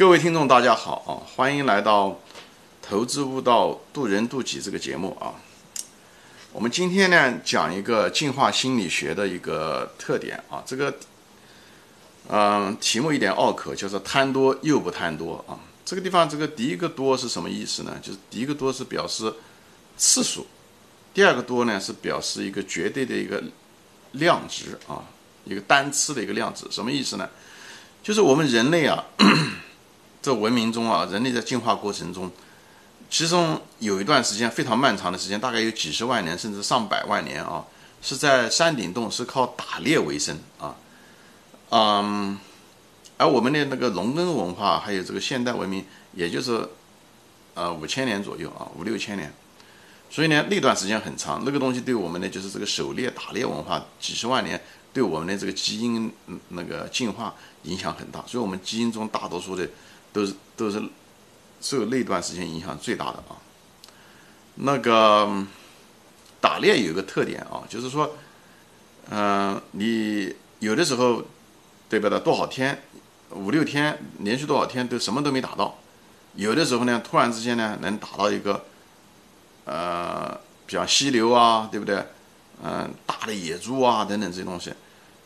[0.00, 1.12] 各位听众，大家好啊！
[1.36, 2.06] 欢迎来到
[2.80, 5.34] 《投资悟道，渡人渡己》这个节目啊。
[6.54, 10.62] 我们今天呢讲一个进化心理学的一个特点啊。
[10.64, 10.94] 这个，
[12.30, 15.60] 嗯，题目有点拗口，叫做“贪多又不贪多”啊。
[15.84, 17.94] 这个地方，这个第一个“多”是什么意思呢？
[18.00, 19.30] 就是第一个“多”是表示
[19.98, 20.46] 次数，
[21.12, 23.42] 第二个“多”呢是表示一个绝对的一个
[24.12, 25.04] 量值啊，
[25.44, 26.64] 一个单次的一个量值。
[26.70, 27.28] 什么意思呢？
[28.02, 29.04] 就是我们人类啊。
[30.22, 32.30] 这文明中啊，人类在进化过程中，
[33.08, 37.64] 其中有一段时间非常漫长的时间，大概有几十万年甚至上百万年啊，
[38.02, 40.76] 是在山顶洞是靠打猎为生啊，
[41.70, 42.38] 嗯，
[43.16, 46.68] 而我们的那个农耕文化还有这个现代文明，也就是
[47.54, 49.32] 呃五千年左右啊，五六千年，
[50.10, 54.60] 所以呢那段时间很长，那个东西对我们的就是这个狩猎打猎文化几十万年，
[54.92, 56.12] 对我们的这个基因
[56.48, 59.66] 那个进化影响很大，所以我们基因中大多数的。
[60.12, 60.82] 都是都是
[61.60, 63.36] 受那段时间影响最大的啊。
[64.56, 65.44] 那个
[66.40, 68.16] 打猎有个特点啊，就是说，
[69.10, 71.22] 嗯，你有的时候
[71.88, 72.18] 对不对？
[72.20, 72.82] 多少天，
[73.30, 75.78] 五六天，连续多少天都什么都没打到。
[76.34, 78.64] 有的时候呢，突然之间呢，能打到一个，
[79.64, 82.04] 呃，比方溪流啊，对不对？
[82.62, 84.72] 嗯，大的野猪啊等等这些东西。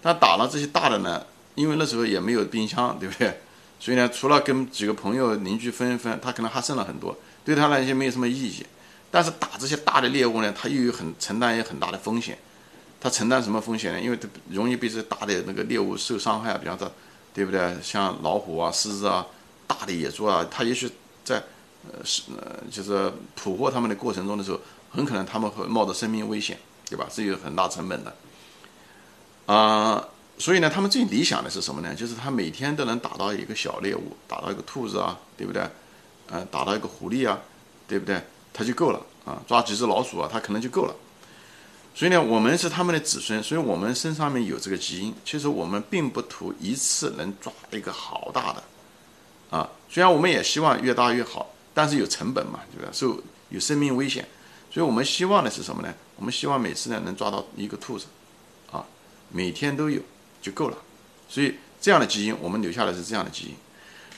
[0.00, 3.40] 但打了这些大的呢，因为那时候也没有冰箱，对不对？
[3.78, 8.64] 所以呢，除了跟几个朋友邻居分一分，他可能还剩了很多，对他来说没有什么意义。
[9.10, 12.38] 但是打这些大的猎物呢，他又有很承担有很大的风险。
[13.00, 14.00] 他承担什么风险呢？
[14.00, 16.90] 因为他容易被这大的那个猎物受伤害，比方说，
[17.34, 17.76] 对不对？
[17.82, 19.26] 像老虎啊、狮子啊、
[19.66, 20.90] 大的野猪啊，他也许
[21.22, 21.36] 在
[21.92, 24.58] 呃是呃就是捕获他们的过程中的时候，
[24.90, 27.06] 很可能他们会冒着生命危险，对吧？
[27.10, 28.16] 是有很大成本的。
[29.46, 30.08] 啊。
[30.36, 31.94] 所以呢，他们最理想的是什么呢？
[31.94, 35.62] 就是他每天都能打到一个小猎物，打到一个兔子啊，对不对？
[36.28, 37.38] 呃，打到一个狐狸啊，
[37.86, 38.20] 对不对？
[38.52, 40.94] 他就够了啊，抓几只老鼠啊，他可能就够了。
[41.94, 45.14] 所以呢，我们是他们的子孙，所以我们身上面有这个基因。
[45.24, 48.62] 其实我们并不图一次能抓一个好大的
[49.56, 52.90] 啊，虽然我们也希望越大越好，但是有成本嘛，对吧？
[52.92, 54.26] 受有生命危险，
[54.72, 55.94] 所以我们希望的是什么呢？
[56.16, 58.06] 我们希望每次呢能抓到一个兔子
[58.72, 58.84] 啊，
[59.30, 60.00] 每天都有。
[60.44, 60.76] 就够了，
[61.26, 63.54] 所以这样的基因我们留下来是这样的基因。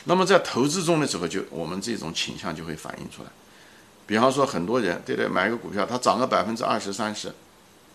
[0.07, 3.29] 那么在投资中的时候，就我们这种倾向就会反映出来。
[4.09, 7.33] 比方说，很多人对对买一个股票，它涨个百分之二十三十，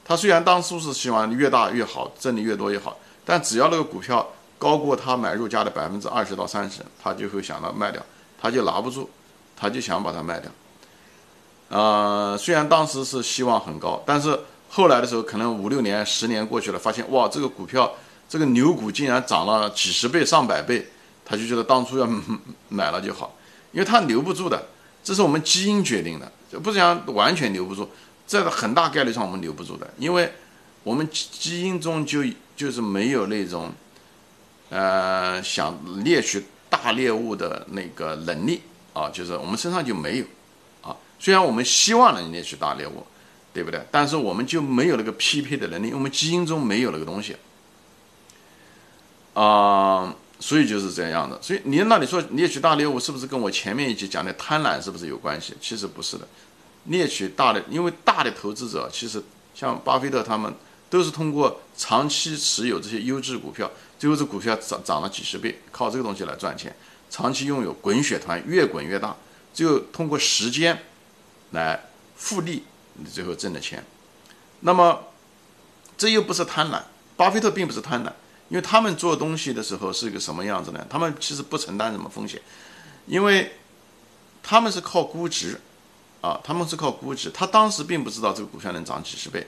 [0.05, 4.25] 他虽然当初是希望越大越好，挣的越多越好，但只要那个股票
[4.57, 8.01] 高过他买入价的百分之二十到三十，他就会想到卖掉，
[8.41, 9.09] 他就拿不住，
[9.57, 10.49] 他就想把它卖掉。
[11.67, 17.93] 呃，虽然当时是希望很高，但是后来的时候，可能五六年、十年过去了，发现哇，这个股票。
[18.31, 20.87] 这个牛股竟然涨了几十倍、上百倍，
[21.25, 22.09] 他就觉得当初要
[22.69, 23.37] 买了就好，
[23.73, 24.69] 因为他留不住的，
[25.03, 26.31] 这是我们基因决定的，
[26.61, 27.89] 不是讲完全留不住，
[28.25, 30.31] 在很大概率上我们留不住的，因为
[30.85, 32.23] 我们基因中就
[32.55, 33.69] 就是没有那种，
[34.69, 38.61] 呃，想猎取大猎物的那个能力
[38.93, 40.25] 啊，就是我们身上就没有
[40.81, 43.05] 啊，虽然我们希望能猎取大猎物，
[43.53, 43.85] 对不对？
[43.91, 47.35] 但是我们就没有那个匹配的能力，我们基因中没有那个东西。
[49.33, 51.39] 啊，所以就是这样的。
[51.41, 55.55] 所以你那你说猎取大猎物是不是跟我前面一集讲的贪婪是不是有关系？
[55.61, 56.27] 其实不是的，
[56.85, 60.53] 猎取大的，因为大的投资者其实像巴菲特他们
[60.89, 66.75] 都是通过长期持有这些优质股票，最后这股票涨涨了几十倍，靠这个东西来赚钱。
[67.09, 69.15] 长期拥有滚雪团，越滚越大，
[69.53, 70.81] 只有通过时间
[71.51, 72.63] 来复利，
[72.93, 73.85] 你最后挣的钱。
[74.61, 75.07] 那么
[75.97, 76.81] 这又不是贪婪，
[77.17, 78.11] 巴菲特并不是贪婪。
[78.51, 80.85] 因为他们做东西的时候是个什么样子呢？
[80.89, 82.41] 他们其实不承担什么风险，
[83.07, 83.49] 因为
[84.43, 85.57] 他们是靠估值，
[86.19, 87.31] 啊，他们是靠估值。
[87.31, 89.47] 他当时并不知道这个股票能涨几十倍，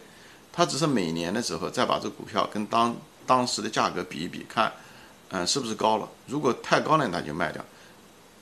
[0.54, 2.96] 他只是每年的时候再把这个股票跟当
[3.28, 4.72] 当时的价格比一比，看，
[5.32, 6.08] 嗯，是不是高了？
[6.28, 7.62] 如果太高呢，他就卖掉；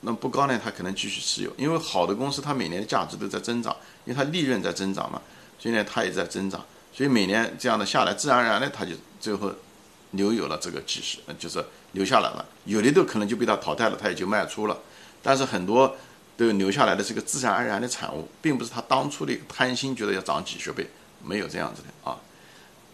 [0.01, 1.51] 那不高呢，他可能继续持有。
[1.57, 3.75] 因为好的公司，它每年的价值都在增长，
[4.05, 5.19] 因为它利润在增长嘛，
[5.57, 6.63] 所以呢，它也在增长。
[6.93, 9.51] 所以每年这样的下来，自然而然的，它就最后。
[10.11, 11.63] 留有了这个几十，就是
[11.93, 12.45] 留下来了。
[12.65, 14.77] 有的都可能就被他淘汰了，他也就卖出了。
[15.21, 15.95] 但是很多
[16.37, 20.87] 都留下来的是个自然而然的产物，并不是他当初的一个贪心，觉得要涨几十倍，
[21.23, 22.17] 没有这样子的啊。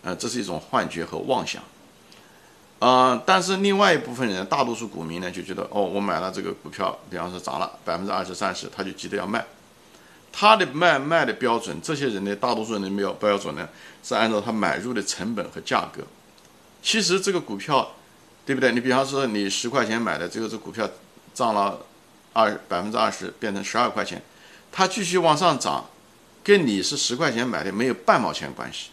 [0.04, 1.62] 呃，这是一种幻觉和妄想。
[2.80, 9.44] 啊，但是另外一部分人，大多数股民呢，就觉得哦，我买了这个股票，比方说涨了百分之二十、三十，他就急着要卖。
[10.32, 13.68] 他的卖卖的标准，这些人的大多数人的标标准呢，
[14.04, 16.04] 是按照他买入的成本和价格。
[16.88, 17.86] 其实这个股票，
[18.46, 18.72] 对不对？
[18.72, 20.90] 你比方说你十块钱买的，最后这股票
[21.34, 21.86] 涨了
[22.32, 24.24] 二百分之二十，变成十二块钱，
[24.72, 25.84] 它继续往上涨，
[26.46, 28.92] 跟你是十块钱买的没有半毛钱关系，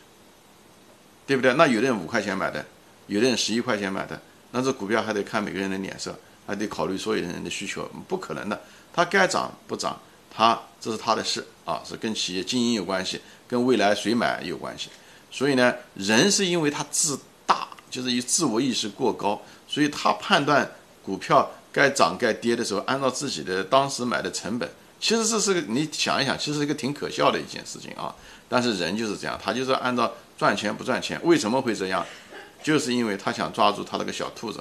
[1.25, 1.55] 对不对？
[1.55, 2.67] 那有的人五块钱买的，
[3.07, 4.21] 有的人十一块钱买的，
[4.51, 6.19] 那这股票还得看每个人的脸色，
[6.49, 8.61] 还得考虑所有人的需求，不可能的，
[8.93, 9.97] 它该涨不涨，
[10.29, 14.89] 它这是他的事啊，是跟企业经营有关系，跟未来谁买有关系。
[15.31, 20.69] 所以呢，人是因为他自大，就是以自我意识过高，所以他判断
[21.05, 24.69] 股票该涨该跌的时候，按照自己的当时买的成本，
[24.99, 28.13] 其实这是个你想一想，其实是一个挺可笑的一件事情啊。
[28.49, 32.05] 但是人就是这样，他就是按照赚钱不赚钱，为什么会这样？
[32.65, 34.61] 就是因为他想抓住他那个小兔子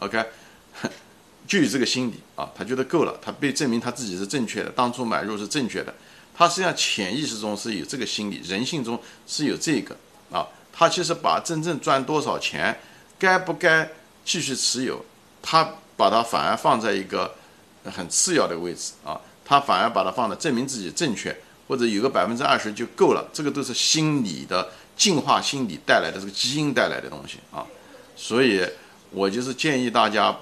[0.00, 0.20] ，OK。
[1.46, 5.92] 就有这个心理啊，他觉得够了，他被证明他自己是正确的，当初买入是正确的，
[6.34, 9.94] 他实际上潜意识中是有这个心理，人性中是有这个
[10.30, 12.80] 啊，他其实把真正赚多少钱，
[13.18, 13.88] 该不该
[14.24, 15.04] 继续持有，
[15.42, 17.34] 他把它反而放在一个
[17.84, 21.36] 很次要的位置啊，他反而把它放在证明自己正确，
[21.68, 27.66] 或者有个百分之二十就够了，这个都是心理的进化心理带来的这个基因带来的东西啊，
[28.16, 28.66] 所以
[29.10, 30.36] 我就是建议大家。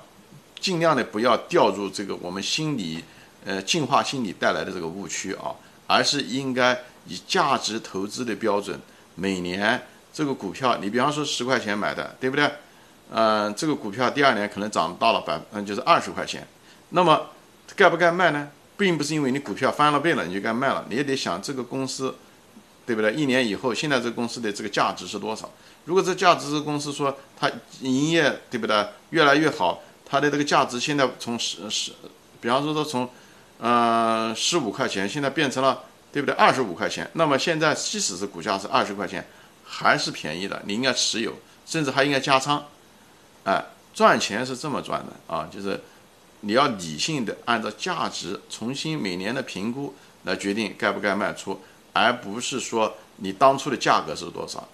[0.61, 3.03] 尽量的不要掉入这个我们心理，
[3.47, 5.57] 呃，进化心理带来的这个误区啊，
[5.87, 8.79] 而是应该以价值投资的标准，
[9.15, 9.81] 每年
[10.13, 12.51] 这个股票，你比方说十块钱买的，对不对？
[13.13, 16.47] 嗯，这个股票第二年可能涨到了百，嗯，就是二十块钱，
[16.91, 17.29] 那么
[17.75, 18.49] 该不该卖呢？
[18.77, 22.15] 并不是因为你股票翻了倍了你就该卖了，你也得想这个公司，
[22.87, 23.13] 对不对？
[23.13, 25.51] 一年以后，现在这个公司的这个价值是多少？
[25.85, 28.87] 如果这价值是公司说它营业，对不对？
[29.11, 29.83] 越来越好。
[30.13, 31.93] 它的这个价值现在从十十，
[32.41, 33.09] 比方说说从，
[33.59, 36.35] 呃十五块钱，现在变成了对不对？
[36.35, 37.09] 二十五块钱。
[37.13, 39.25] 那么现在即使是股价是二十块钱，
[39.71, 40.61] 还是便宜的。
[40.67, 41.33] 你应该持有，
[41.65, 42.67] 甚至还应该加仓。
[43.45, 43.65] 哎，
[43.95, 45.81] 赚钱是这么赚的啊，就是
[46.41, 49.95] 你要理性的按照价值重新每年的评估
[50.25, 51.61] 来决定该不该卖出，
[51.93, 54.67] 而不是说你当初的价格是多少。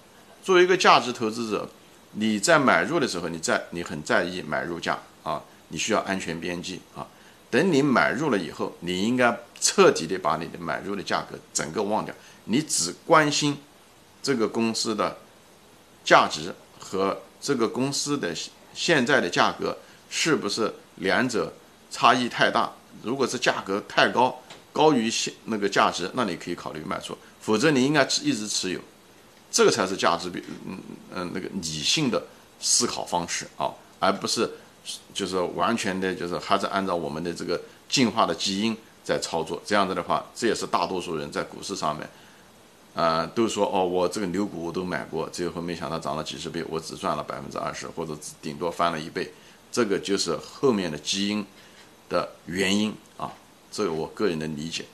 [0.43, 1.69] 作为一个价值投资者，
[2.13, 4.99] 你在买入的时候，你在你很在意买入价。
[5.23, 7.05] 啊，你需要安全边际啊！
[7.51, 12.15] 等你买入了以后，你应该彻底的把你的买入的价格整个忘掉，
[12.45, 13.59] 你只关心
[14.27, 15.17] 这个公司的
[16.05, 18.35] 价值和这个公司的
[18.75, 19.79] 现在的价格
[20.11, 21.53] 是不是两者
[21.93, 22.73] 差异太大？
[23.05, 24.37] 如果是价格太高，
[24.73, 28.81] 高于现那个价值，那你可以考虑卖出，否则你应该一直持有，
[29.53, 30.77] 这个才是价值比嗯
[31.15, 32.21] 嗯那个理性的
[32.59, 33.71] 思考方式啊，
[34.01, 34.51] 而不是。
[35.13, 39.61] 就是完全的，就是还是按照我们的这个进化的基因在操作。
[39.67, 42.09] 这样子的话，这也是大多数人在股市上面，
[42.97, 49.31] 呃，都说哦，我这个牛股我都买过，最后没想到涨了几十倍，我只赚了百分之二十，或者顶多翻了一倍。
[49.71, 51.45] 这个就是后面的基因
[52.09, 53.31] 的原因啊，
[53.71, 54.87] 这个我个人的理解。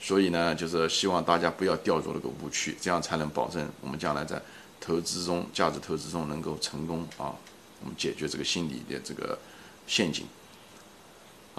[0.00, 4.40] 所以呢，就是希望大家不要掉入那个误区，这样才能保证我们将来在
[4.80, 7.36] 投资中、价值投资中能够成功啊。
[7.82, 9.38] 我们解决这个心理的这个
[9.86, 10.24] 陷阱。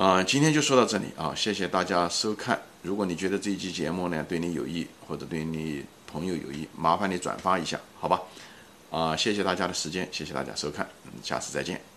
[0.01, 2.59] 啊，今天就说到这里啊，谢谢大家收看。
[2.81, 8.19] 如果你觉得这一期节目呢对你有益，或者对你朋友有益，麻烦你转发一下，好吧？
[8.89, 10.89] 啊，谢谢大家的时间，谢谢大家收看，
[11.21, 11.90] 下次再见。